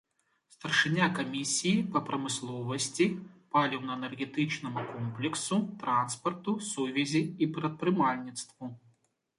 Старшыня 0.53 1.09
камісіі 1.17 1.83
па 1.97 2.01
прамысловасці, 2.07 3.05
паліўна-энергетычнаму 3.57 4.79
комплексу, 4.95 5.61
транспарту, 5.85 6.51
сувязі 6.71 7.21
і 7.47 7.53
прадпрымальніцтву. 7.59 8.65